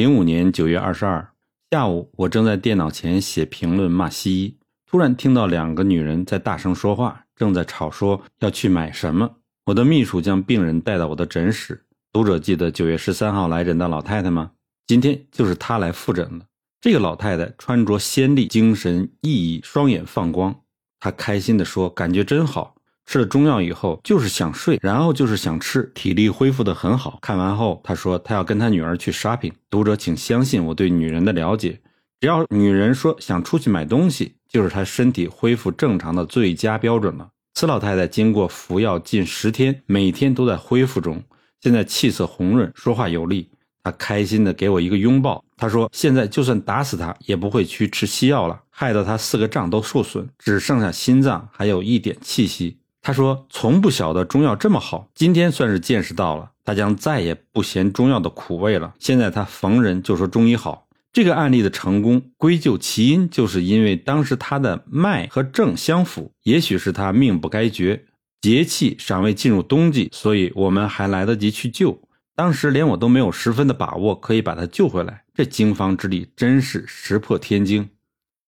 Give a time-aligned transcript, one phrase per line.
[0.00, 1.30] 零五年九月二十二
[1.70, 4.56] 下午，我正在电脑前写评论骂西医，
[4.90, 9.30] 突然听到两个女人在大声说话，正在吵说要去买什么。
[9.66, 11.84] 我的秘书将病人带到我的诊室。
[12.14, 14.52] 读者记得九月十三号来诊的老太太吗？
[14.86, 16.46] 今天就是她来复诊了。
[16.80, 20.62] 这个老太太穿着鲜丽，精神奕奕，双眼放光。
[20.98, 22.74] 她开心地说：“感觉真好。”
[23.10, 27.18] 吃了中药以后，就是想睡，然后就是想吃，体力恢复得很好。
[27.20, 29.50] 看完后，他说他要跟他女儿去 shopping。
[29.68, 31.80] 读者，请相信我对女人的了解，
[32.20, 37.28] 只要女人说想出去买东西，就是她身体恢复正常的最佳标准了。
[37.54, 41.20] 此老太太经过服药近十天，每天都在恢复中，
[41.60, 43.50] 现在气色红润，说话有力。
[43.82, 45.44] 她开心地给我一个拥抱。
[45.56, 52.76] 她说现在就算打死她，也不会去吃西药了，害得她四个脏都受损，只剩下心脏还有一点气息。
[53.02, 56.50] 他说：“从不晓得中药这么好，今天算是见识到了。
[56.64, 58.94] 他将再也不嫌中药的苦味了。
[58.98, 60.86] 现在他逢人就说中医好。
[61.12, 66.32] 这个案例的成功，归咎其因，就是因为当时他的脉和症相符。
[66.42, 68.04] 也许是他命不该绝，
[68.42, 72.02] 节气尚未进入冬季，所以我们还来得及去救。
[72.36, 75.24] 当时连我都没有十分的把握可以把他救回来。
[75.34, 77.88] 这经方之力真是石破天惊。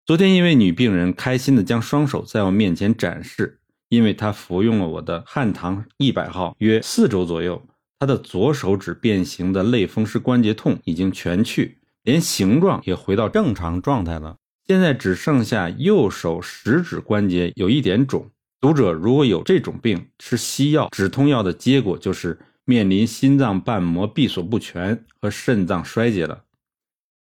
[0.05, 3.59] 昨天一位女病人开心地将双手在我面前展示。”
[3.91, 7.61] 因为他服用了我的汉唐一百号约四周左右，
[7.99, 14.37] 他的左手指变形的类风湿关节痛已经全去，连形状也回到正常状态了。
[14.65, 18.31] 现在只剩下右手食指关节有一点肿。
[18.61, 26.43] 读者如果有这种病，吃西药止痛药的结果就是面临心脏瓣膜闭锁不全和肾脏衰竭了。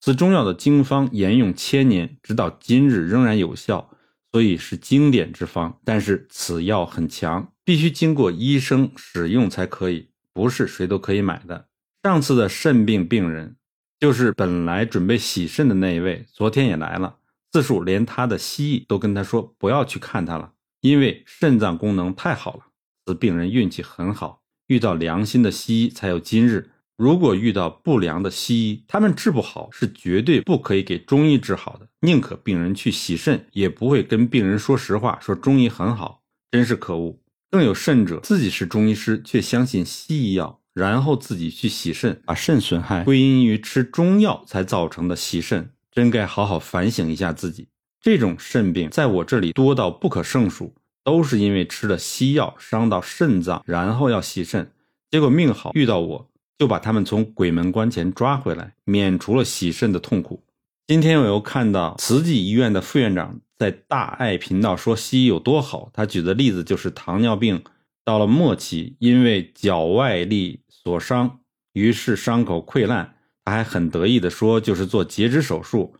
[0.00, 3.90] 此中药的经方沿用千年，直到今日仍然有效。
[4.32, 11.66] 所以是经典之方，但是此药很强，必须经过医生使用才可以，不是谁都可以买的。
[12.02, 13.56] 上次的肾病病人，
[13.98, 17.18] 就是本来准备洗肾的那一位，昨天也来了，
[17.50, 22.66] 自述连他的西医都跟他说不要去看他了，因为肾脏功能太好了。
[23.06, 26.70] 此病人运气很好，遇到良心的西医才有今日。
[27.00, 31.88] 如果遇到不良的西医，他们治不好，是绝对不可以给中医治好的。
[32.00, 37.18] 宁可病人去洗肾，也不会跟病人说实话，说中医很好，真是可恶。
[37.50, 47.68] 更有甚者，自己是中医师，却相信西医药，然后自己去洗肾，把肾损害归因于吃中药才造成的洗肾，真该好好反省一下自己。
[48.02, 54.70] 这种肾病在我这里多到不可胜数，都是因为吃了西药伤到肾脏，然后要洗肾，
[55.10, 56.29] 结果命好遇到我。
[56.60, 60.44] 就把他们从鬼门关前抓回来，免除了洗肾的痛苦。
[60.86, 65.88] 今天我又看到慈济医院的副院长在大爱频道说西医有多好。
[65.94, 67.64] 他举的例子就是糖尿病
[68.04, 71.40] 到了末期，因为脚外力所伤，
[71.72, 73.14] 于是伤口溃烂。
[73.42, 75.94] 他还很得意地说，就是做截肢手术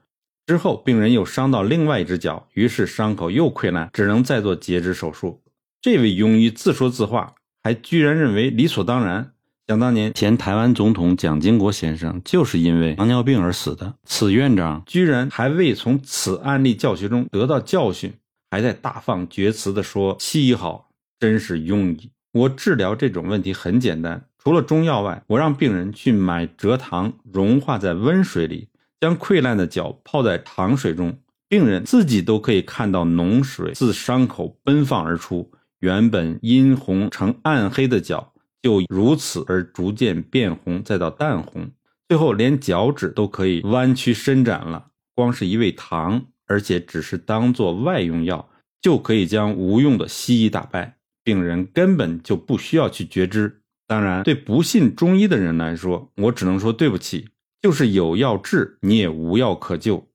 [0.44, 5.40] 之后，病人又伤到另外一只脚，于是伤口又溃烂，只能再做截肢手术。
[5.80, 9.32] 这位庸医自说自话，还居然认为理所当然。
[9.70, 13.94] 想当年，前台湾总统蒋经国先生就是因为糖尿病而死的。
[14.04, 18.12] 此院长居然还未从此案例教学中得到教训，
[18.50, 22.10] 还在大放厥词的说西医好，真是庸医。
[22.32, 28.66] 我治疗这种问题很简单，除了中药外，我让病人去买蔗糖，融化在温水里，
[29.00, 31.16] 将溃烂的脚泡在糖水中，
[31.48, 38.32] 病人自己都可以看到脓水自伤口奔放而出，原本殷红呈暗黑的脚。
[38.62, 41.70] 就如此而逐渐变红，再到淡红，
[42.08, 44.88] 最后连脚趾都可以弯曲伸展了。
[45.14, 48.48] 光是一味糖，而且只是当做外用药，
[48.80, 50.96] 就可以将无用的西医打败。
[51.22, 53.62] 病人根本就不需要去觉知。
[53.86, 57.28] 当然，对不信中医的人来说，我只能说对不起，
[57.60, 60.09] 就是有药治，你也无药可救。